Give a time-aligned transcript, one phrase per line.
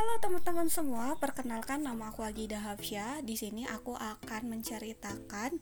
[0.00, 3.20] Halo teman-teman semua, perkenalkan nama aku Agida Hafsya.
[3.20, 5.60] Di sini aku akan menceritakan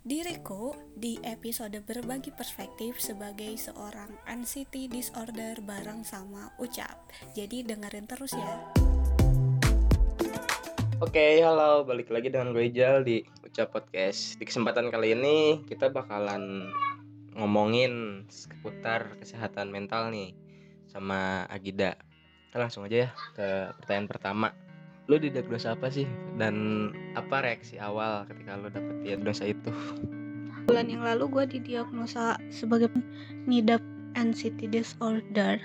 [0.00, 7.04] diriku di episode berbagi perspektif sebagai seorang anxiety disorder bareng sama Ucap.
[7.36, 8.64] Jadi dengerin terus ya.
[11.04, 14.40] Oke, halo, balik lagi dengan gue Ijal di Ucap Podcast.
[14.40, 16.72] Di kesempatan kali ini kita bakalan
[17.36, 20.32] ngomongin seputar kesehatan mental nih
[20.88, 22.05] sama Agida.
[22.56, 23.48] Kita langsung aja ya ke
[23.84, 24.48] pertanyaan pertama.
[25.12, 26.08] Lu didiagnosa apa sih
[26.40, 29.68] dan apa reaksi awal ketika lu dapet diagnosa itu?
[30.64, 32.88] Bulan yang lalu gue didiagnosa sebagai
[33.44, 33.84] ngidap
[34.16, 35.60] anxiety disorder.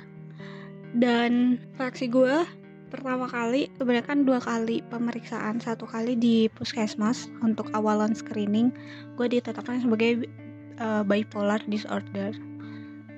[0.92, 2.44] Dan reaksi gue
[2.92, 8.68] pertama kali sebenarnya kan dua kali pemeriksaan satu kali di puskesmas untuk awalan screening
[9.16, 10.28] gue ditetapkan sebagai
[10.84, 12.36] uh, bipolar disorder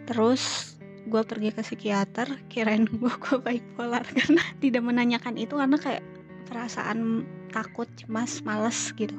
[0.06, 0.73] terus
[1.04, 6.04] gue pergi ke psikiater kirain gue gue bipolar karena tidak menanyakan itu karena kayak
[6.48, 9.16] perasaan takut cemas males gitu.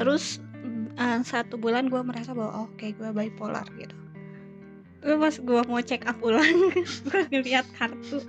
[0.00, 0.42] Terus
[0.98, 3.94] uh, satu bulan gue merasa bahwa oh, oke okay, gue bipolar gitu.
[5.04, 6.72] Terus pas gue mau check up ulang
[7.08, 8.24] gue ngeliat kartu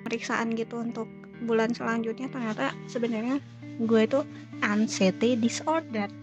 [0.00, 1.08] pemeriksaan gitu untuk
[1.44, 3.40] bulan selanjutnya ternyata sebenarnya
[3.80, 4.20] gue itu
[4.60, 6.19] anxiety disorder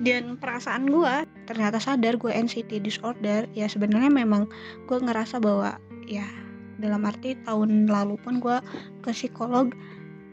[0.00, 4.48] dan perasaan gue ternyata sadar gue anxiety disorder ya sebenarnya memang
[4.88, 5.76] gue ngerasa bahwa
[6.08, 6.24] ya
[6.80, 8.56] dalam arti tahun lalu pun gue
[9.04, 9.70] ke psikolog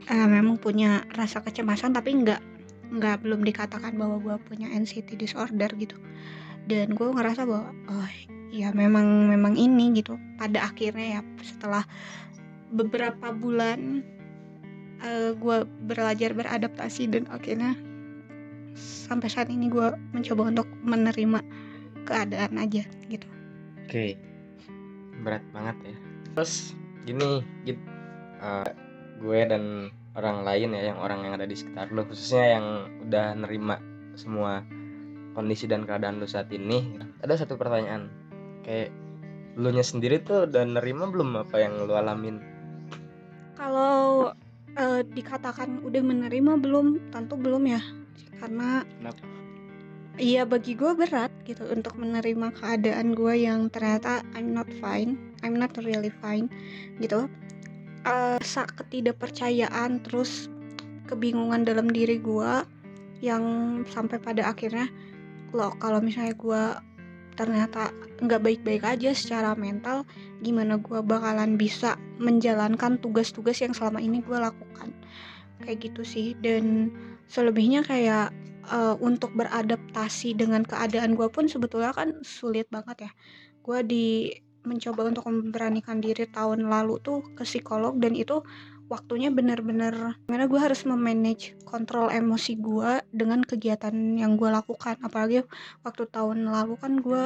[0.07, 2.39] eh, memang punya rasa kecemasan tapi nggak
[2.87, 5.99] nggak belum dikatakan bahwa gue punya anxiety disorder gitu.
[6.67, 8.09] Dan gue ngerasa bahwa oh
[8.51, 10.15] ya memang memang ini gitu.
[10.39, 11.83] Pada akhirnya ya setelah
[12.71, 14.03] beberapa bulan
[15.03, 17.75] uh, gue belajar beradaptasi dan akhirnya
[18.77, 21.39] sampai saat ini gue mencoba untuk menerima
[22.05, 23.27] keadaan aja gitu.
[23.87, 24.09] Oke, okay.
[25.25, 25.95] berat banget ya.
[26.37, 27.81] Terus gini, gitu,
[28.39, 28.69] uh,
[29.19, 32.65] gue dan orang lain ya, yang orang yang ada di sekitar lo, khususnya yang
[33.07, 33.81] udah nerima
[34.13, 34.61] semua
[35.33, 37.01] kondisi dan keadaan lo saat ini.
[37.25, 38.07] Ada satu pertanyaan,
[38.61, 38.93] kayak
[39.57, 42.57] lu nya sendiri tuh udah nerima belum apa yang lu alamin
[43.57, 44.29] kalau
[44.77, 47.81] uh, dikatakan udah menerima belum, tentu belum ya.
[48.37, 49.25] Karena Kenapa?
[50.17, 55.13] Iya bagi gue berat gitu untuk menerima keadaan gue yang ternyata I'm not fine,
[55.45, 56.49] I'm not really fine
[56.97, 57.29] gitu.
[58.01, 60.49] Uh, ketidakpercayaan terus
[61.05, 62.65] kebingungan dalam diri gue
[63.21, 63.45] yang
[63.85, 64.89] sampai pada akhirnya
[65.53, 66.63] loh kalau misalnya gue
[67.37, 70.01] ternyata nggak baik-baik aja secara mental
[70.41, 74.89] gimana gue bakalan bisa menjalankan tugas-tugas yang selama ini gue lakukan
[75.61, 76.89] kayak gitu sih dan
[77.27, 78.31] selebihnya kayak
[78.71, 83.11] uh, untuk beradaptasi dengan keadaan gue pun sebetulnya kan sulit banget ya.
[83.63, 84.31] Gue di
[84.67, 88.43] mencoba untuk memberanikan diri tahun lalu tuh ke psikolog dan itu
[88.87, 94.99] waktunya bener-bener karena gue harus memanage kontrol emosi gue dengan kegiatan yang gue lakukan.
[95.03, 95.43] Apalagi
[95.83, 97.23] waktu tahun lalu kan gue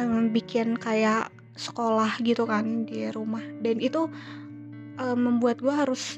[0.00, 3.44] um, bikin kayak sekolah gitu kan di rumah.
[3.60, 4.08] Dan itu
[5.00, 6.16] um, membuat gue harus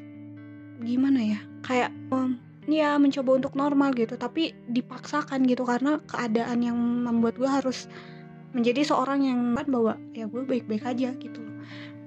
[0.82, 6.78] gimana ya kayak um, ya mencoba untuk normal gitu tapi dipaksakan gitu karena keadaan yang
[6.78, 7.90] membuat gue harus
[8.52, 11.40] menjadi seorang yang kan bahwa ya gue baik-baik aja gitu.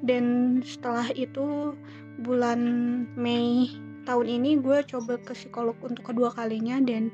[0.05, 1.73] Dan setelah itu
[2.21, 2.61] bulan
[3.17, 3.73] Mei
[4.05, 7.09] tahun ini gue coba ke psikolog untuk kedua kalinya dan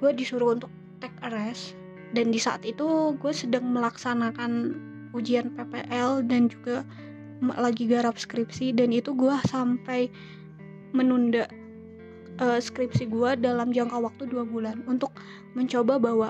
[0.00, 0.72] gue disuruh untuk
[1.04, 1.76] take a rest.
[2.16, 4.76] Dan di saat itu gue sedang melaksanakan
[5.12, 6.84] ujian PPL dan juga
[7.44, 10.08] lagi garap skripsi dan itu gue sampai
[10.96, 11.48] menunda
[12.40, 15.12] uh, skripsi gue dalam jangka waktu dua bulan untuk
[15.52, 16.28] mencoba bahwa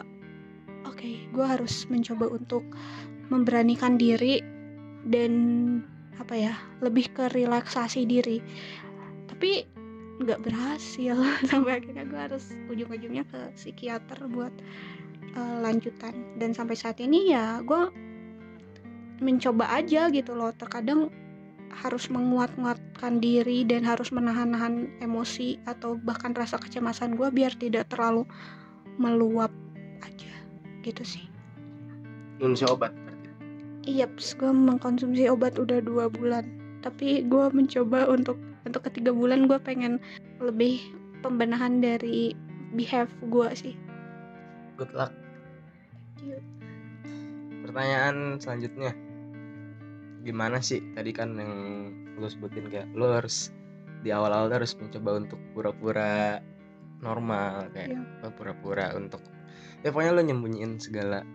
[0.89, 2.65] oke okay, gue harus mencoba untuk
[3.31, 4.43] memberanikan diri
[5.07, 5.33] dan
[6.19, 8.43] apa ya lebih ke relaksasi diri.
[9.31, 9.67] Tapi
[10.23, 11.17] nggak berhasil
[11.51, 14.55] sampai akhirnya gue harus ujung-ujungnya ke psikiater buat
[15.35, 16.39] uh, lanjutan.
[16.39, 17.91] Dan sampai saat ini ya gue
[19.23, 21.09] mencoba aja gitu loh terkadang
[21.73, 28.29] harus menguat-nguatkan diri dan harus menahan-nahan emosi atau bahkan rasa kecemasan gue biar tidak terlalu
[29.01, 29.51] meluap
[30.05, 30.33] aja
[30.85, 31.25] gitu sih.
[32.37, 32.93] Konsumsi obat
[33.83, 36.47] Iya, gue mengkonsumsi obat udah dua bulan.
[36.87, 39.99] Tapi gue mencoba untuk untuk ketiga bulan gue pengen
[40.39, 40.79] lebih
[41.27, 42.35] pembenahan dari
[42.79, 43.75] behave gue sih.
[44.79, 45.11] Good luck.
[47.67, 48.95] Pertanyaan selanjutnya,
[50.23, 51.55] gimana sih tadi kan yang
[52.19, 53.51] lo sebutin kayak lo harus
[54.03, 56.39] di awal-awal harus mencoba untuk pura-pura
[57.03, 58.31] normal kayak yeah.
[58.35, 59.23] pura-pura untuk
[59.83, 61.27] ya pokoknya lo nyembunyiin segala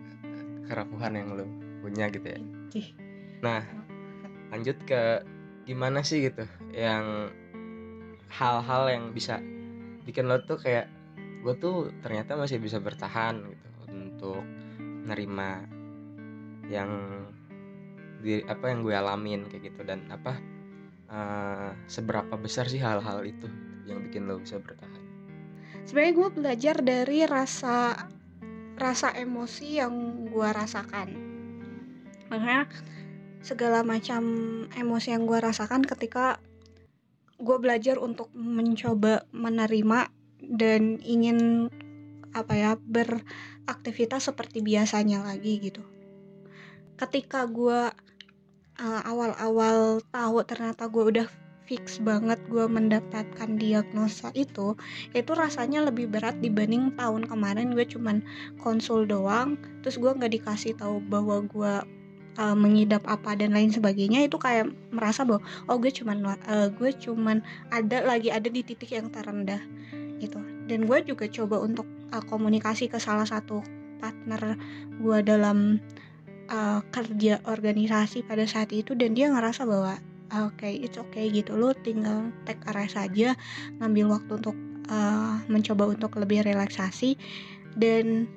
[0.68, 1.46] kerapuhan yang lo
[1.84, 2.40] punya gitu ya.
[3.40, 3.64] Nah,
[4.52, 5.24] lanjut ke
[5.68, 7.32] gimana sih gitu yang
[8.32, 9.40] hal-hal yang bisa
[10.04, 10.88] bikin lo tuh kayak
[11.44, 14.44] gue tuh ternyata masih bisa bertahan gitu untuk
[14.80, 15.64] nerima
[16.68, 16.92] yang
[18.22, 19.82] di apa yang gue alamin kayak gitu.
[19.86, 20.38] Dan apa
[21.12, 23.48] uh, seberapa besar sih hal-hal itu
[23.88, 25.04] yang bikin lo bisa bertahan?
[25.88, 27.96] Sebenarnya gue belajar dari rasa
[28.78, 31.10] rasa emosi yang gue rasakan.
[32.30, 32.68] Makanya
[33.42, 34.22] segala macam
[34.76, 36.38] emosi yang gue rasakan ketika
[37.38, 40.10] gue belajar untuk mencoba menerima
[40.42, 41.70] dan ingin
[42.34, 45.82] apa ya beraktivitas seperti biasanya lagi gitu
[46.98, 47.94] ketika gue
[48.82, 51.28] uh, awal-awal tahu ternyata gue udah
[51.68, 54.74] fix banget gue mendapatkan diagnosa itu
[55.12, 58.24] itu rasanya lebih berat dibanding tahun kemarin gue cuman
[58.64, 61.74] konsul doang terus gue nggak dikasih tahu bahwa gue
[62.40, 66.92] uh, mengidap apa dan lain sebagainya itu kayak merasa bahwa oh gue cuman uh, gue
[66.96, 69.60] cuman ada lagi ada di titik yang terendah
[70.18, 70.42] gitu.
[70.68, 73.62] Dan gue juga coba untuk uh, komunikasi ke salah satu
[73.98, 74.58] partner
[75.02, 75.82] gue dalam
[76.52, 80.00] uh, kerja organisasi pada saat itu dan dia ngerasa bahwa
[80.34, 81.56] oke okay, it's okay gitu.
[81.56, 83.36] Lo tinggal take a rest aja
[83.80, 84.58] ngambil waktu untuk
[84.92, 87.16] uh, mencoba untuk lebih relaksasi.
[87.78, 88.28] Dan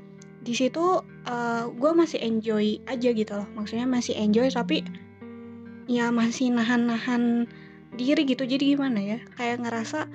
[0.41, 3.49] di situ uh, eh, gue masih enjoy aja gitu loh.
[3.57, 4.85] Maksudnya masih enjoy tapi
[5.91, 7.49] ya masih nahan-nahan
[7.97, 8.45] diri gitu.
[8.47, 9.19] Jadi gimana ya?
[9.37, 10.09] Kayak ngerasa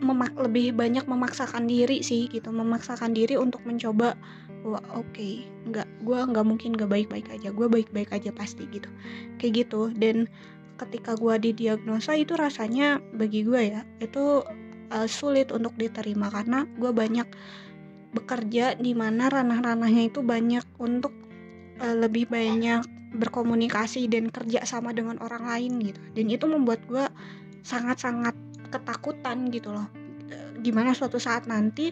[0.00, 2.50] memak lebih banyak memaksakan diri sih gitu.
[2.50, 4.16] Memaksakan diri untuk mencoba
[4.64, 5.08] wah oke.
[5.12, 7.48] Okay, nggak gue nggak mungkin gak baik-baik aja.
[7.52, 8.88] Gue baik-baik aja pasti gitu.
[9.40, 9.90] Kayak gitu.
[9.96, 10.28] Dan
[10.80, 14.44] ketika gue didiagnosa itu rasanya bagi gue ya itu
[14.92, 16.28] uh, sulit untuk diterima.
[16.32, 17.28] Karena gue banyak
[18.10, 21.14] bekerja di mana ranah-ranahnya itu banyak untuk
[21.80, 26.00] uh, lebih banyak berkomunikasi dan kerja sama dengan orang lain gitu.
[26.14, 27.04] Dan itu membuat gue
[27.66, 28.32] sangat-sangat
[28.70, 29.90] ketakutan gitu loh.
[30.60, 31.90] Gimana suatu saat nanti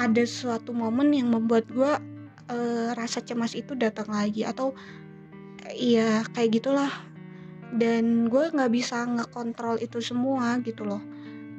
[0.00, 1.92] ada suatu momen yang membuat gue
[2.48, 4.72] uh, rasa cemas itu datang lagi atau
[5.76, 6.88] ya kayak gitulah.
[7.70, 11.04] Dan gue nggak bisa ngekontrol itu semua gitu loh.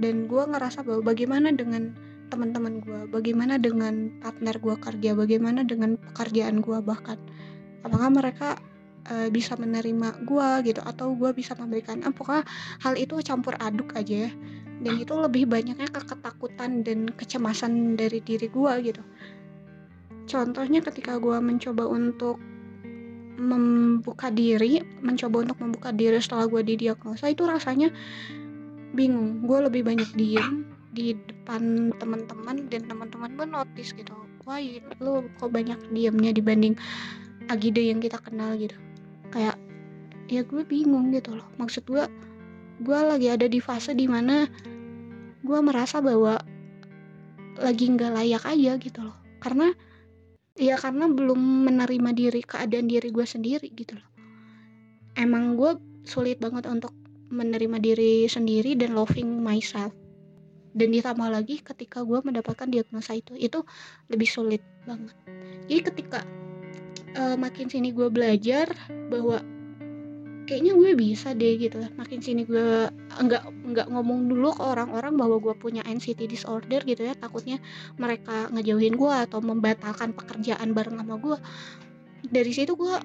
[0.02, 1.94] Dan gue ngerasa bahwa bagaimana dengan
[2.34, 7.22] teman-teman gue bagaimana dengan partner gue kerja bagaimana dengan pekerjaan gue bahkan.
[7.86, 8.50] Apakah mereka
[9.08, 12.42] uh, bisa menerima gue gitu atau gue bisa memberikan apakah
[12.84, 14.32] hal itu campur aduk aja ya
[14.82, 19.02] dan itu lebih banyaknya ke ketakutan dan kecemasan dari diri gue gitu.
[20.26, 22.42] Contohnya ketika gue mencoba untuk
[23.42, 27.90] membuka diri mencoba untuk membuka diri setelah gue didiagnosa itu rasanya
[28.94, 29.46] bingung.
[29.46, 34.14] Gue lebih banyak diem di depan teman-teman dan teman-teman pun notice gitu.
[34.46, 34.62] Wah
[35.02, 36.74] lu kok banyak diemnya dibanding
[37.50, 38.78] Agide yang kita kenal gitu.
[39.34, 39.58] Kayak
[40.32, 41.48] ya gue bingung gitu loh.
[41.58, 42.06] Maksud gue
[42.82, 44.48] gue lagi ada di fase di mana
[45.42, 46.38] gue merasa bahwa
[47.58, 49.18] lagi nggak layak aja gitu loh.
[49.42, 49.74] Karena
[50.58, 54.10] ya karena belum menerima diri keadaan diri gue sendiri gitu loh.
[55.18, 56.94] Emang gue sulit banget untuk
[57.32, 59.94] menerima diri sendiri dan loving myself.
[60.72, 63.60] Dan ditambah lagi ketika gue mendapatkan diagnosa itu itu
[64.08, 65.16] lebih sulit banget.
[65.68, 66.20] Jadi ketika
[67.20, 68.72] uh, makin sini gue belajar
[69.12, 69.44] bahwa
[70.52, 71.80] kayaknya gue bisa deh gitu.
[71.96, 72.92] Makin sini gue
[73.24, 77.16] enggak enggak ngomong dulu ke orang-orang bahwa gue punya anxiety disorder gitu ya.
[77.16, 77.64] Takutnya
[77.96, 81.40] mereka ngejauhin gue atau membatalkan pekerjaan bareng sama gue.
[82.28, 82.96] Dari situ gue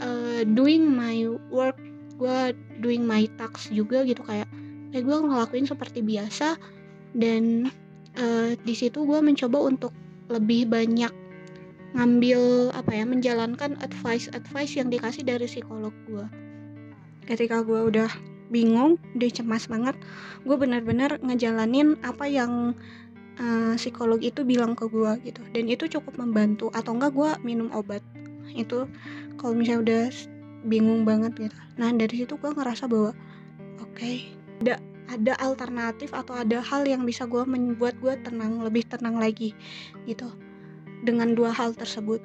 [0.00, 1.76] uh, doing my work
[2.16, 4.24] gue doing my tasks juga gitu.
[4.24, 4.48] Kayak
[4.96, 6.56] kayak gue ngelakuin seperti biasa.
[7.12, 7.68] Dan
[8.16, 9.92] uh, di situ gue mencoba untuk
[10.32, 11.12] lebih banyak
[11.94, 16.26] ngambil apa ya menjalankan advice advice yang dikasih dari psikolog gue
[17.24, 18.10] ketika gue udah
[18.52, 19.96] bingung udah cemas banget
[20.44, 22.76] gue benar-benar ngejalanin apa yang
[23.40, 25.42] uh, psikolog itu bilang ke gue gitu.
[25.54, 28.02] Dan itu cukup membantu atau enggak gue minum obat.
[28.54, 28.86] Itu
[29.40, 30.04] kalau misalnya udah
[30.68, 31.58] bingung banget gitu.
[31.80, 33.12] Nah dari situ gue ngerasa bahwa
[33.80, 34.28] oke okay,
[34.62, 34.80] ada
[35.12, 39.52] ada alternatif atau ada hal yang bisa gue membuat gue tenang lebih tenang lagi
[40.08, 40.32] gitu
[41.04, 42.24] dengan dua hal tersebut.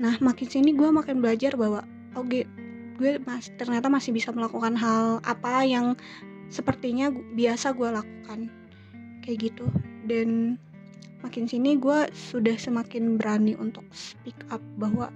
[0.00, 2.42] Nah makin sini gue makin belajar bahwa oke okay,
[3.00, 5.96] gue mas ternyata masih bisa melakukan hal apa yang
[6.52, 8.52] sepertinya biasa gue lakukan.
[9.24, 9.66] Kayak gitu.
[10.04, 10.60] Dan
[11.24, 15.08] makin sini gue sudah semakin berani untuk speak up bahwa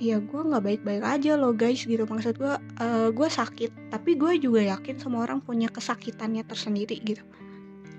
[0.00, 2.02] ya gue nggak baik-baik aja loh guys gitu.
[2.02, 7.22] Maksud gue uh, gue sakit tapi gue juga yakin semua orang punya kesakitannya tersendiri gitu.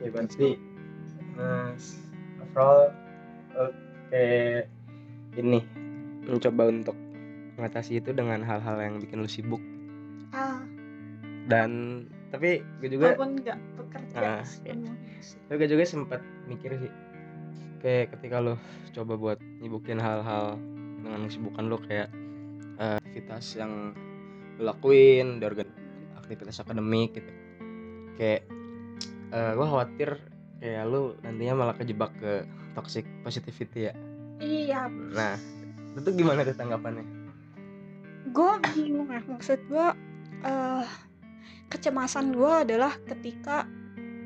[0.04, 0.60] Ya pasti
[1.38, 2.02] mas
[2.42, 2.92] overall
[3.56, 3.72] oke
[4.12, 4.68] okay.
[5.38, 5.64] ini
[6.26, 6.98] mencoba untuk
[7.62, 9.62] mengatasi itu dengan hal-hal yang bikin lu sibuk.
[10.34, 10.66] Ah.
[11.46, 11.70] Dan
[12.32, 15.36] tapi gue juga walaupun nggak bekerja Ah, sepenuhnya sih.
[15.46, 16.92] tapi gue juga sempat mikir sih
[17.84, 18.56] kayak ketika lo
[18.96, 20.56] coba buat nyibukin hal-hal
[21.04, 22.08] dengan kesibukan lo kayak
[22.80, 23.92] eh, aktivitas yang
[24.56, 25.68] lo lakuin di organ
[26.24, 27.32] aktivitas akademik gitu.
[28.16, 28.48] Kayak
[29.36, 30.10] eh, gue khawatir
[30.64, 32.48] kayak lo nantinya malah kejebak ke
[32.80, 33.94] toxic positivity ya.
[34.40, 34.88] Iya.
[34.88, 35.36] Nah
[36.00, 37.04] itu gimana tuh tanggapannya
[38.30, 39.88] gue bingung ya maksud gue
[40.46, 40.86] eh
[41.72, 43.66] kecemasan gue adalah ketika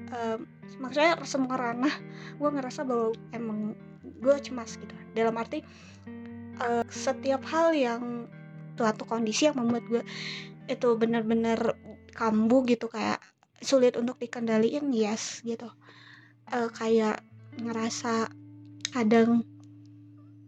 [0.09, 0.41] eh,
[0.81, 1.93] maksudnya semua ranah
[2.35, 4.95] gue ngerasa bahwa emang gue cemas gitu.
[5.13, 5.61] Dalam arti
[6.59, 8.25] eh, setiap hal yang
[8.75, 10.03] suatu kondisi yang membuat gue
[10.65, 11.77] itu benar-benar
[12.17, 13.21] kambuh gitu kayak
[13.61, 15.69] sulit untuk dikendaliin yes gitu.
[16.51, 17.21] Eh, kayak
[17.55, 18.27] ngerasa
[18.91, 19.45] kadang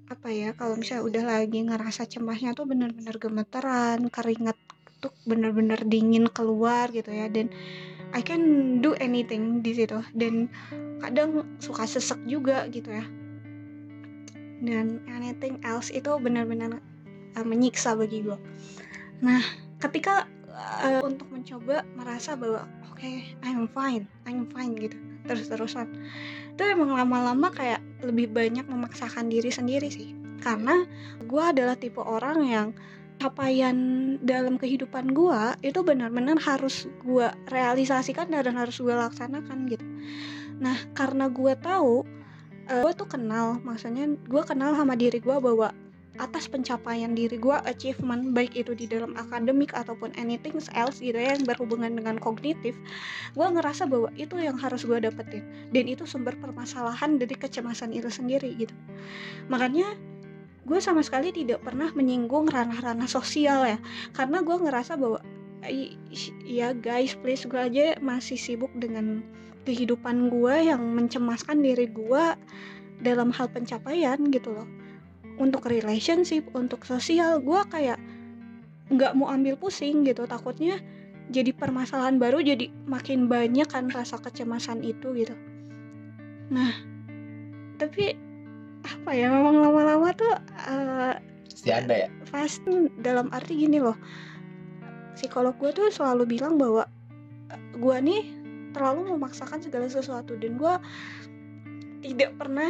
[0.07, 4.55] apa ya kalau misalnya udah lagi ngerasa cemasnya tuh bener-bener gemeteran keringat
[5.03, 7.51] tuh bener-bener dingin keluar gitu ya dan
[8.15, 9.99] I can do anything di situ.
[10.15, 10.47] Dan
[11.03, 13.03] kadang suka sesek juga gitu ya.
[14.63, 16.79] Dan anything else itu benar-benar
[17.37, 18.37] uh, menyiksa bagi gue
[19.17, 19.41] nah
[19.81, 20.29] ketika
[20.85, 23.09] uh, untuk mencoba merasa bahwa oke
[23.45, 25.87] I'm fine I'm fine gitu terus-terusan.
[26.55, 30.15] Itu emang lama-lama kayak lebih banyak memaksakan diri sendiri sih.
[30.41, 30.87] Karena
[31.21, 32.67] gue adalah tipe orang yang
[33.17, 33.77] capaian
[34.21, 39.85] dalam kehidupan gue itu benar-benar harus gue realisasikan dan harus gue laksanakan gitu.
[40.61, 42.05] Nah karena gue tahu
[42.67, 45.73] gue tuh kenal maksudnya gue kenal sama diri gue bahwa
[46.17, 51.37] atas pencapaian diri gue achievement baik itu di dalam akademik ataupun anything else gitu ya
[51.37, 52.73] yang berhubungan dengan kognitif
[53.37, 55.45] gue ngerasa bahwa itu yang harus gue dapetin.
[55.69, 58.73] Dan itu sumber permasalahan dari kecemasan itu sendiri gitu.
[59.51, 59.93] Makanya
[60.67, 63.77] gue sama sekali tidak pernah menyinggung ranah-ranah sosial ya.
[64.17, 65.21] Karena gue ngerasa bahwa
[65.65, 65.95] "I-
[66.43, 67.45] ya guys please.
[67.45, 69.21] Gue aja masih sibuk dengan
[69.67, 72.23] kehidupan gue yang mencemaskan diri gue
[73.03, 74.65] dalam hal pencapaian gitu loh
[75.37, 77.97] untuk relationship untuk sosial gue kayak
[78.89, 80.25] nggak mau ambil pusing gitu.
[80.25, 80.81] Takutnya
[81.31, 85.35] jadi permasalahan baru jadi makin banyak kan rasa kecemasan itu gitu.
[86.53, 86.71] Nah
[87.77, 88.17] tapi
[88.87, 90.33] apa ya memang lama-lama tuh
[90.69, 91.13] eh,
[91.51, 92.09] pasti ada ya?
[92.31, 93.97] pasti dalam arti gini loh.
[95.17, 96.85] Psikolog gue tuh selalu bilang bahwa
[97.77, 98.23] gue nih
[98.71, 100.73] terlalu memaksakan segala sesuatu dan gue
[102.05, 102.69] tidak pernah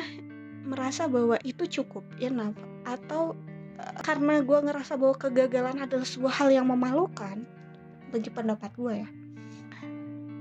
[0.67, 3.33] merasa bahwa itu cukup ya kenapa atau
[3.79, 7.47] eh, karena gue ngerasa bahwa kegagalan adalah sebuah hal yang memalukan
[8.11, 9.09] bagi pendapat gue ya.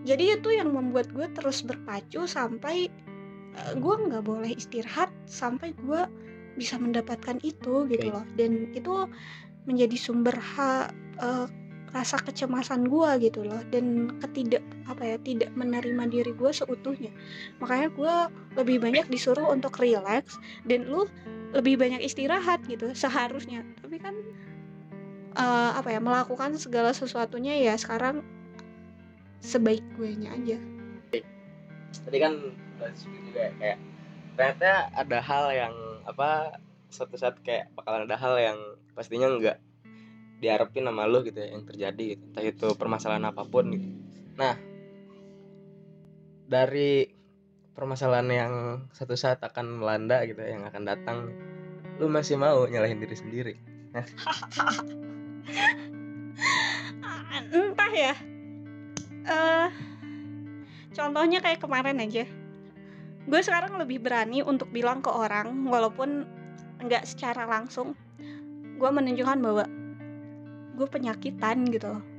[0.07, 2.91] Jadi itu yang membuat gue terus berpacu sampai
[3.55, 6.03] eh, gue nggak boleh istirahat sampai gue
[6.59, 8.27] bisa mendapatkan itu gitu loh.
[8.35, 9.07] Dan itu
[9.67, 10.91] menjadi sumber ha,
[11.23, 11.47] eh,
[11.95, 17.11] rasa kecemasan gue gitu loh dan ketidak apa ya tidak menerima diri gue seutuhnya.
[17.63, 18.15] Makanya gue
[18.59, 21.07] lebih banyak disuruh untuk relax dan lu
[21.55, 23.63] lebih banyak istirahat gitu seharusnya.
[23.81, 24.15] Tapi kan
[25.37, 28.23] eh, apa ya melakukan segala sesuatunya ya sekarang
[29.41, 30.59] sebaik gue nya aja.
[32.07, 32.33] Tadi kan
[33.01, 33.79] juga ya, kayak
[34.37, 35.75] ternyata ada hal yang
[36.05, 36.61] apa
[36.93, 38.59] suatu saat kayak bakalan ada hal yang
[38.93, 39.59] pastinya nggak
[40.37, 42.23] diharapin sama lu gitu ya yang terjadi gitu.
[42.33, 43.89] Entah itu permasalahan apa pun gitu.
[44.37, 44.55] Nah
[46.47, 47.11] dari
[47.77, 48.53] permasalahan yang
[48.95, 51.19] satu saat akan melanda gitu ya, yang akan datang
[51.97, 53.55] lu masih mau nyalahin diri sendiri?
[53.97, 54.05] Ah,
[57.57, 58.15] entah ya.
[59.27, 59.69] Eh
[60.97, 62.25] contohnya kayak kemarin aja.
[63.27, 66.25] Gue sekarang lebih berani untuk bilang ke orang walaupun
[66.81, 67.97] nggak secara langsung
[68.77, 69.65] gue menunjukkan bahwa
[70.77, 71.89] gue penyakitan gitu.
[71.89, 72.17] Loh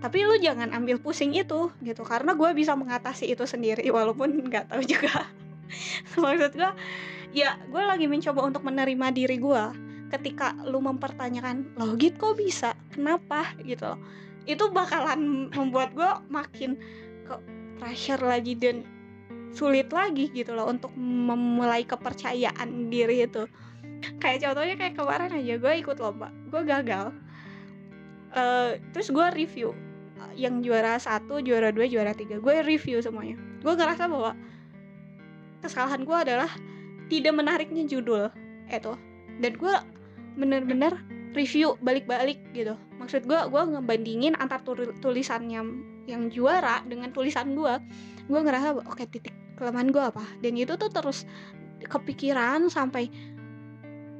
[0.00, 2.02] tapi lu jangan ambil pusing itu gitu.
[2.02, 5.28] Karena gue bisa mengatasi itu sendiri walaupun nggak tahu juga.
[6.20, 6.72] Maksud gue
[7.36, 9.64] ya gue lagi mencoba untuk menerima diri gue
[10.10, 12.72] ketika lu mempertanyakan loh git kok bisa?
[12.90, 13.52] Kenapa?
[13.60, 14.00] Gitu loh.
[14.48, 16.80] Itu bakalan membuat gue makin
[17.28, 17.36] ke
[17.76, 18.82] pressure lagi dan
[19.52, 23.44] sulit lagi gitu loh untuk memulai kepercayaan diri itu
[24.22, 27.14] kayak contohnya kayak kemarin aja gue ikut lomba gue gagal.
[28.30, 29.74] Eh, terus gue review
[30.38, 33.36] yang juara satu juara dua juara tiga gue review semuanya.
[33.60, 34.32] Gue ngerasa bahwa
[35.60, 36.50] kesalahan gue adalah
[37.10, 38.30] tidak menariknya judul
[38.70, 38.92] itu.
[39.40, 39.74] Dan gue
[40.38, 40.94] bener-bener
[41.34, 42.78] review balik-balik gitu.
[43.02, 45.62] Maksud gue gue ngebandingin antar tul- tulisannya
[46.06, 47.74] yang juara dengan tulisan gue
[48.30, 50.24] gue ngerasa oke titik kelemahan gue apa?
[50.40, 51.26] Dan itu tuh terus
[51.80, 53.08] kepikiran sampai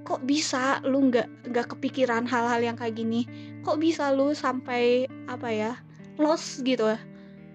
[0.03, 3.29] kok bisa lu nggak nggak kepikiran hal-hal yang kayak gini?
[3.63, 5.73] Kok bisa lu sampai apa ya
[6.21, 6.85] lost gitu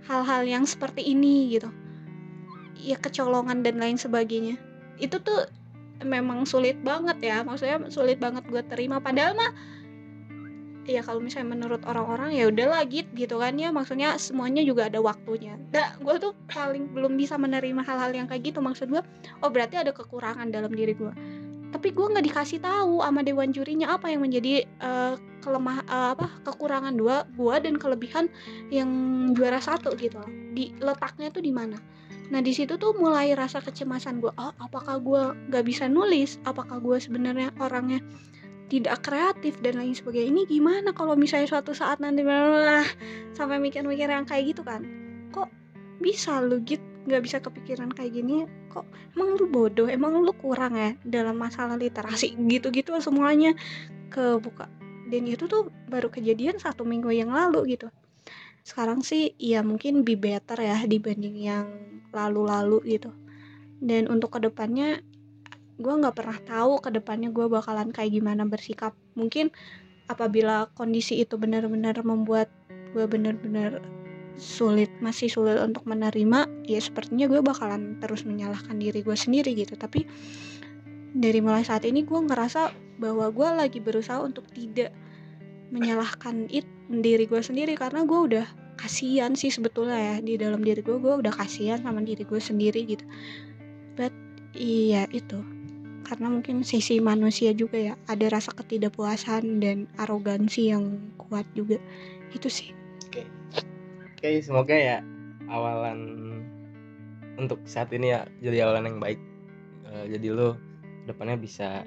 [0.05, 1.69] hal-hal yang seperti ini gitu.
[2.77, 4.57] Ya kecolongan dan lain sebagainya.
[5.01, 5.49] Itu tuh
[6.05, 7.41] memang sulit banget ya.
[7.41, 9.01] Maksudnya sulit banget gue terima.
[9.01, 9.51] Padahal mah
[10.85, 13.73] ya kalau misalnya menurut orang-orang ya udah lagi gitu kan ya.
[13.73, 15.57] Maksudnya semuanya juga ada waktunya.
[15.73, 18.61] Nah gue tuh paling belum bisa menerima hal-hal yang kayak gitu.
[18.61, 19.01] Maksud gue
[19.41, 21.13] oh berarti ada kekurangan dalam diri gue
[21.75, 26.31] tapi gue nggak dikasih tahu sama dewan jurinya apa yang menjadi uh, kelemah uh, apa
[26.47, 28.31] kekurangan dua gue dan kelebihan
[28.71, 28.87] yang
[29.35, 30.23] juara satu gitu
[30.55, 31.75] di letaknya tuh di mana?
[32.31, 36.39] Nah di situ tuh mulai rasa kecemasan gue oh apakah gue nggak bisa nulis?
[36.47, 37.99] Apakah gue sebenarnya orangnya
[38.71, 40.31] tidak kreatif dan lain sebagainya?
[40.31, 42.87] Ini gimana kalau misalnya suatu saat nanti lah
[43.35, 44.79] sampai mikir-mikir yang kayak gitu kan.
[45.35, 45.64] Kok
[45.99, 48.81] bisa lu gitu nggak bisa kepikiran kayak gini kok
[49.13, 53.53] emang lu bodoh emang lu kurang ya dalam masalah literasi gitu-gitu semuanya.
[54.09, 54.65] Kebuka
[55.05, 57.93] dan itu tuh baru kejadian satu minggu yang lalu gitu.
[58.65, 61.69] Sekarang sih ya mungkin be better ya dibanding yang
[62.09, 63.13] lalu-lalu gitu.
[63.77, 65.05] Dan untuk ke depannya
[65.77, 68.97] gue nggak pernah tahu ke depannya gue bakalan kayak gimana bersikap.
[69.13, 69.53] Mungkin
[70.09, 72.49] apabila kondisi itu benar-benar membuat
[72.97, 73.85] gue benar-benar
[74.35, 79.79] sulit masih sulit untuk menerima ya sepertinya gue bakalan terus menyalahkan diri gue sendiri gitu.
[79.79, 80.03] Tapi
[81.15, 84.91] dari mulai saat ini gue ngerasa bahwa gue lagi berusaha untuk tidak
[85.71, 87.79] menyalahkan it diri gue sendiri.
[87.79, 92.03] Karena gue udah kasihan sih sebetulnya ya di dalam diri gue gue udah kasihan sama
[92.03, 93.07] diri gue sendiri gitu.
[93.95, 94.11] But
[94.51, 95.39] iya itu.
[96.05, 101.79] Karena mungkin sisi manusia juga ya ada rasa ketidakpuasan dan arogansi yang kuat juga.
[102.35, 102.74] Itu sih
[104.25, 104.97] oke semoga ya
[105.53, 106.01] awalan
[107.37, 109.21] untuk saat ini ya jadi awalan yang baik
[109.85, 110.57] uh, jadi lo
[111.05, 111.85] depannya bisa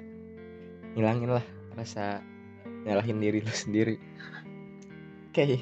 [0.95, 1.43] ngilangin lah
[1.75, 2.23] rasa
[2.87, 5.59] nyalahin diri lo sendiri oke okay.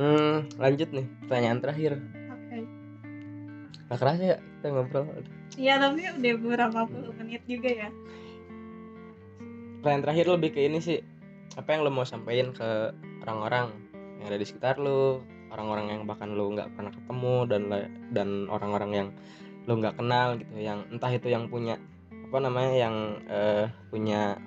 [0.00, 2.64] hmm, lanjut nih pertanyaan terakhir oke okay.
[3.92, 5.04] Gak kerasa ya kita ngobrol
[5.60, 7.92] Iya tapi udah beberapa puluh menit juga ya.
[9.84, 11.04] Pertanyaan terakhir lebih ke ini sih
[11.60, 13.68] apa yang lo mau sampaikan ke orang-orang
[14.16, 15.20] yang ada di sekitar lo,
[15.52, 17.62] orang-orang yang bahkan lo nggak pernah ketemu dan
[18.10, 19.08] dan orang-orang yang
[19.68, 21.78] lo nggak kenal gitu, yang entah itu yang punya
[22.10, 22.96] apa namanya yang
[23.28, 24.40] uh, punya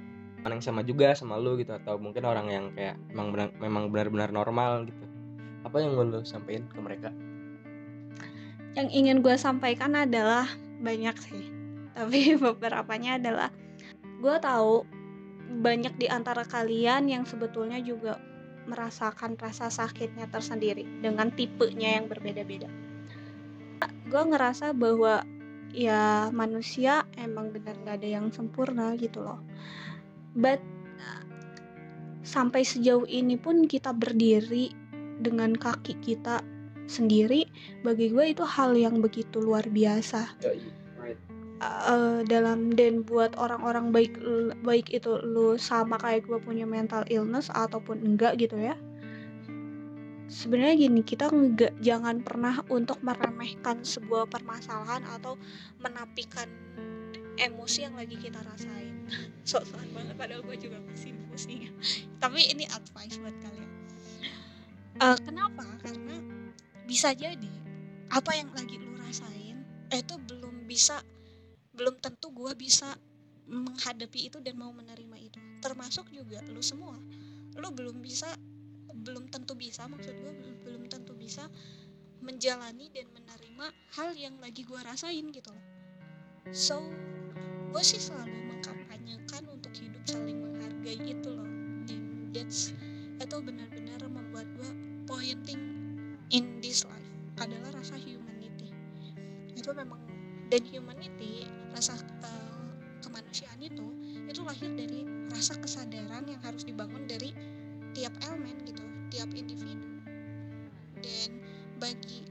[0.46, 4.30] yang sama juga sama lo gitu atau mungkin orang yang kayak memang benar memang benar-benar
[4.34, 5.06] normal gitu.
[5.66, 7.10] Apa yang lo sampaikan ke mereka?
[8.78, 10.46] Yang ingin gue sampaikan adalah
[10.84, 11.56] banyak sih
[11.96, 13.50] tapi beberapanya adalah
[14.20, 14.84] gue tahu
[15.64, 18.20] banyak di antara kalian yang sebetulnya juga
[18.66, 22.70] merasakan rasa sakitnya tersendiri dengan tipenya yang berbeda-beda.
[24.10, 25.26] Gue ngerasa bahwa
[25.76, 29.42] ya manusia emang benar gak ada yang sempurna gitu loh.
[30.36, 30.62] But
[32.26, 34.74] sampai sejauh ini pun kita berdiri
[35.22, 36.42] dengan kaki kita
[36.86, 37.50] sendiri
[37.82, 40.38] bagi gue itu hal yang begitu luar biasa
[41.62, 44.14] uh, dalam dan buat orang-orang baik
[44.66, 48.76] baik itu lu sama kayak gue punya mental illness ataupun enggak gitu ya.
[50.26, 55.38] Sebenarnya gini kita enggak jangan pernah untuk meremehkan sebuah permasalahan atau
[55.80, 56.50] menapikan
[57.38, 59.06] emosi yang lagi kita rasain.
[59.50, 61.70] Sok-sokan banget padahal gue juga masih pusing
[62.24, 63.72] tapi ini advice buat kalian.
[64.96, 65.68] Uh, kenapa?
[65.84, 66.16] Karena
[66.88, 67.54] bisa jadi
[68.14, 71.00] apa yang lagi lu rasain itu belum bisa
[71.76, 72.98] belum tentu gue bisa
[73.46, 75.40] menghadapi itu dan mau menerima itu.
[75.62, 76.98] Termasuk juga lu semua.
[77.56, 78.28] Lu belum bisa
[79.06, 80.34] belum tentu bisa maksud gue
[80.66, 81.46] belum tentu bisa
[82.26, 85.66] menjalani dan menerima hal yang lagi gue rasain gitu loh.
[86.50, 86.82] So
[87.70, 91.46] gue sih selalu mengkampanyekan untuk hidup saling menghargai itu loh.
[91.92, 92.74] And that's
[93.22, 94.72] itu benar-benar membuat gue
[95.06, 95.62] pointing
[96.34, 98.74] in this life adalah rasa humanity.
[99.54, 100.05] Itu memang
[100.54, 102.70] dan humanity rasa uh,
[103.02, 103.88] kemanusiaan itu
[104.26, 107.34] itu lahir dari rasa kesadaran yang harus dibangun dari
[107.96, 109.88] tiap elemen gitu tiap individu.
[111.00, 111.40] Dan
[111.78, 112.26] bagi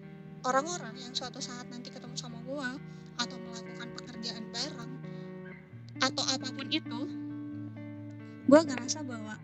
[0.45, 2.77] orang-orang yang suatu saat nanti ketemu sama gua
[3.23, 4.93] atau melakukan pekerjaan bareng
[6.03, 7.01] atau apa pun itu
[8.51, 9.39] gua ngerasa bahwa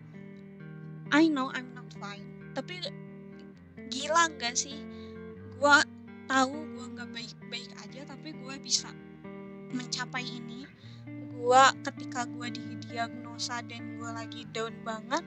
[1.11, 2.23] I know I'm not fine.
[2.55, 2.87] Tapi
[3.91, 4.79] gila gak sih?
[5.59, 5.77] Gue
[6.31, 7.70] tahu gue nggak baik-baik
[8.01, 8.89] aja tapi gue bisa
[9.69, 10.65] mencapai ini.
[11.37, 15.21] Gue ketika gue didiagnosa dan gue lagi down banget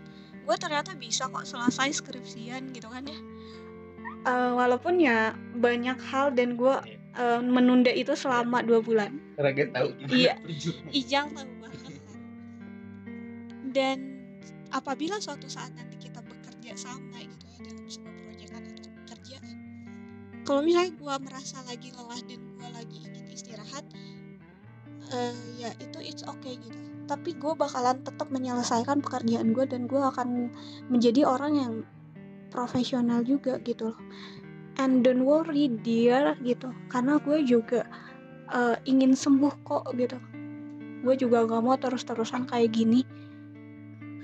[0.45, 3.19] gue ternyata bisa kok selesai skripsian gitu kan ya.
[4.27, 6.75] Uh, walaupun ya banyak hal dan gue
[7.15, 9.23] uh, menunda itu selama dua bulan.
[9.39, 10.35] Raga tahu iya.
[10.91, 11.95] Ijal tahu banget kan.
[13.71, 13.97] Dan
[14.75, 19.55] apabila suatu saat nanti kita bekerja sama gitu ya dalam sebuah proyekan atau pekerjaan
[20.45, 23.85] kalau misalnya gue merasa lagi lelah dan gue lagi ingin istirahat
[25.13, 26.81] uh, ya itu it's okay gitu.
[27.05, 30.49] Tapi gue bakalan tetap menyelesaikan pekerjaan gue dan gue akan
[30.89, 31.73] menjadi orang yang
[32.49, 34.01] profesional juga gitu loh.
[34.81, 36.73] And don't worry dear gitu.
[36.89, 37.85] Karena gue juga
[38.49, 40.17] uh, ingin sembuh kok gitu.
[41.05, 43.05] Gue juga gak mau terus-terusan kayak gini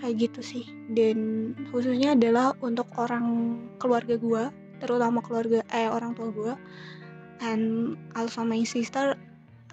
[0.01, 0.65] kayak gitu sih.
[0.89, 4.49] Dan khususnya adalah untuk orang keluarga gue
[4.81, 6.57] terutama keluarga eh orang tua gue
[7.41, 9.17] and also my sister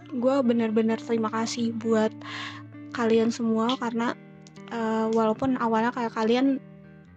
[0.08, 2.12] gue benar-benar terima kasih buat
[2.96, 4.16] kalian semua karena
[4.72, 6.64] uh, walaupun awalnya kayak kalian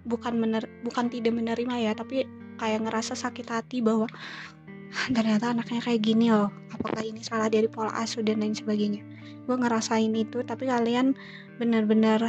[0.04, 2.26] bukan mener bukan tidak menerima ya tapi
[2.58, 4.10] kayak ngerasa sakit hati bahwa
[5.16, 9.04] ternyata anaknya kayak gini loh apakah ini salah dari pola asuh dan lain sebagainya?
[9.44, 11.12] Gue ngerasain itu tapi kalian
[11.60, 12.24] benar-benar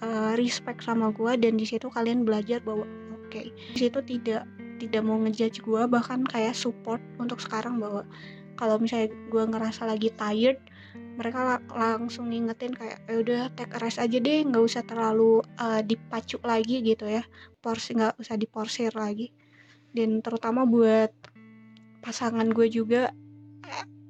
[0.00, 4.46] uh, respect sama gue dan di situ kalian belajar bahwa oke okay, di situ tidak
[4.78, 8.06] tidak mau ngejudge gue bahkan kayak support untuk sekarang bahwa
[8.58, 10.58] kalau misalnya gue ngerasa lagi tired
[11.18, 16.38] mereka langsung ngingetin kayak ya udah take rest aja deh nggak usah terlalu uh, dipacu
[16.46, 17.26] lagi gitu ya.
[17.58, 19.34] Porsi nggak usah diporsir lagi.
[19.90, 21.10] Dan terutama buat
[22.06, 23.10] pasangan gue juga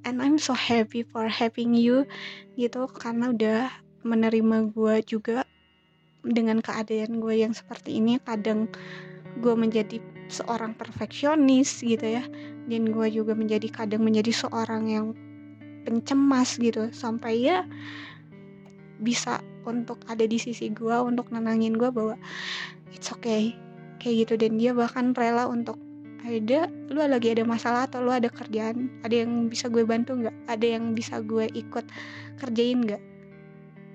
[0.04, 2.04] and I'm so happy for having you
[2.61, 2.85] gitu.
[2.92, 3.72] Karena udah
[4.04, 5.48] menerima gue juga
[6.20, 8.68] dengan keadaan gue yang seperti ini kadang
[9.40, 9.96] gue menjadi
[10.29, 12.25] seorang perfeksionis gitu ya.
[12.69, 15.07] Dan gue juga menjadi kadang menjadi seorang yang
[15.88, 16.93] pencemas gitu.
[16.93, 17.64] Sampai ya
[18.99, 22.14] bisa untuk ada di sisi gue untuk nenangin gue bahwa
[22.93, 23.57] it's okay
[23.99, 24.35] kayak gitu.
[24.41, 25.81] Dan dia bahkan rela untuk
[26.23, 28.93] ada lu lagi ada masalah atau lu ada kerjaan?
[29.03, 30.37] Ada yang bisa gue bantu nggak?
[30.47, 31.85] Ada yang bisa gue ikut
[32.38, 33.17] kerjain nggak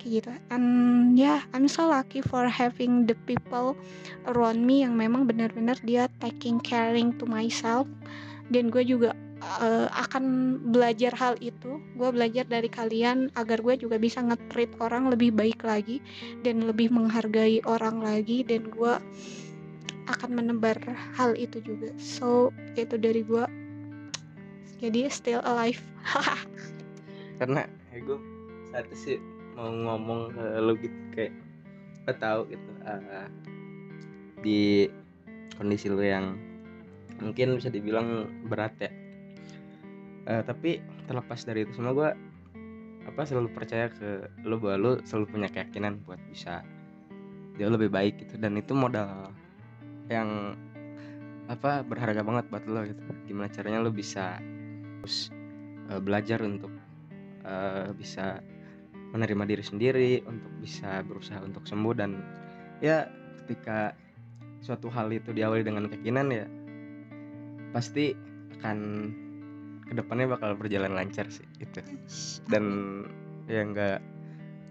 [0.07, 3.75] gitu and yeah I'm so lucky for having the people
[4.27, 7.87] around me yang memang benar-benar dia taking caring to myself.
[8.51, 9.15] Dan gue juga
[9.63, 11.79] uh, akan belajar hal itu.
[11.95, 15.99] Gue belajar dari kalian agar gue juga bisa nge-treat orang lebih baik lagi
[16.43, 18.43] dan lebih menghargai orang lagi.
[18.43, 18.93] Dan gue
[20.11, 20.79] akan menebar
[21.15, 21.91] hal itu juga.
[21.99, 23.45] So itu dari gue.
[24.83, 25.79] Jadi still alive.
[27.39, 27.63] Karena
[27.95, 28.19] ya gue
[28.73, 29.17] satu sih
[29.53, 31.33] mau ngomong ke lo gitu kayak
[32.03, 33.27] lo tahu gitu uh,
[34.43, 34.91] di
[35.55, 36.35] kondisi lo yang
[37.21, 38.91] mungkin bisa dibilang berat ya.
[40.23, 42.09] Uh, tapi terlepas dari itu semua gue
[43.03, 46.63] apa selalu percaya ke lo bahwa lo selalu punya keyakinan buat bisa
[47.59, 48.35] jauh lebih baik gitu.
[48.39, 49.31] Dan itu modal
[50.11, 50.57] yang
[51.51, 53.03] apa berharga banget buat lo gitu.
[53.29, 54.39] Gimana caranya lo bisa
[55.03, 55.29] terus
[55.91, 56.71] uh, belajar untuk
[57.43, 58.39] uh, bisa
[59.13, 62.17] menerima diri sendiri untuk bisa berusaha untuk sembuh dan
[62.81, 63.05] ya
[63.45, 63.93] ketika
[64.65, 66.45] suatu hal itu diawali dengan keyakinan ya
[67.71, 68.17] pasti
[68.59, 68.77] akan
[69.85, 71.83] ke depannya bakal berjalan lancar sih itu
[72.49, 72.65] dan
[73.45, 73.99] ya nggak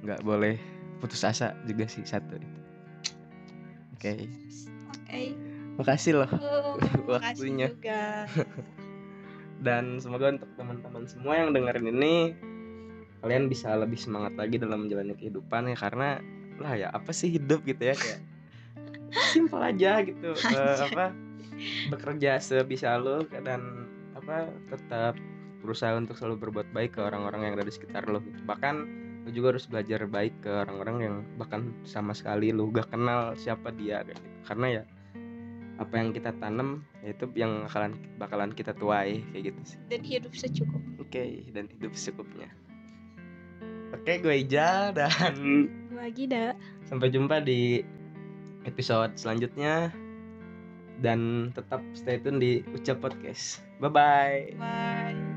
[0.02, 0.58] nggak boleh
[0.98, 2.48] putus asa juga sih satu itu
[3.94, 4.20] oke okay.
[4.26, 5.26] oke okay.
[5.78, 6.74] makasih loh oh,
[7.14, 8.26] waktunya juga.
[9.66, 12.14] dan semoga untuk teman-teman semua yang dengerin ini
[13.22, 16.18] kalian bisa lebih semangat lagi dalam menjalani kehidupan ya karena
[16.58, 18.20] lah ya apa sih hidup gitu ya kayak
[19.32, 21.14] simpel aja gitu uh, apa
[21.94, 23.86] bekerja sebisa lo dan
[24.18, 25.14] apa tetap
[25.62, 28.90] berusaha untuk selalu berbuat baik ke orang-orang yang ada di sekitar lo bahkan
[29.22, 33.70] lo juga harus belajar baik ke orang-orang yang bahkan sama sekali lo gak kenal siapa
[33.70, 34.18] dia gitu.
[34.42, 34.84] karena ya
[35.78, 39.78] apa yang kita tanam ya itu yang bakalan bakalan kita tuai kayak gitu sih.
[39.90, 40.78] Dan hidup secukup.
[41.02, 42.52] Oke okay, dan hidup secukupnya
[44.02, 45.34] Oke, gue Ijal dan
[45.94, 46.58] gue Gida.
[46.90, 47.86] Sampai jumpa di
[48.66, 49.94] episode selanjutnya
[50.98, 53.62] dan tetap stay tune di Ucap Podcast.
[53.78, 54.58] Bye-bye.
[54.58, 55.31] Bye.